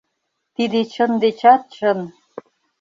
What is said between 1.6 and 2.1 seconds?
чын!